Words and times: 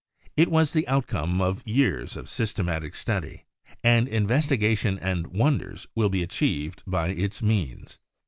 It 0.35 0.49
was 0.49 0.73
the 0.73 0.87
outcome 0.87 1.41
of 1.43 1.61
years 1.63 2.17
of 2.17 2.27
systematic 2.27 2.95
study 2.95 3.45
and 3.83 4.07
investiga 4.07 4.75
tion 4.75 4.97
and 4.97 5.27
wonders 5.27 5.85
will 5.93 6.09
be 6.09 6.23
achieved 6.23 6.81
by 6.87 7.09
its 7.09 7.43
means. 7.43 7.99